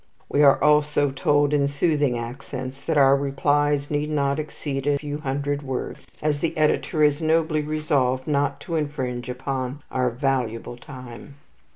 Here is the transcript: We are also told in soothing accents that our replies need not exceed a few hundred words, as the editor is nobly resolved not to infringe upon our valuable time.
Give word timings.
We 0.29 0.41
are 0.41 0.59
also 0.63 1.11
told 1.11 1.53
in 1.53 1.67
soothing 1.67 2.17
accents 2.17 2.81
that 2.85 2.97
our 2.97 3.15
replies 3.15 3.91
need 3.91 4.09
not 4.09 4.39
exceed 4.39 4.87
a 4.87 4.97
few 4.97 5.19
hundred 5.19 5.61
words, 5.61 6.07
as 6.23 6.39
the 6.39 6.57
editor 6.57 7.03
is 7.03 7.21
nobly 7.21 7.61
resolved 7.61 8.25
not 8.25 8.59
to 8.61 8.77
infringe 8.77 9.29
upon 9.29 9.83
our 9.91 10.09
valuable 10.09 10.75
time. 10.75 11.35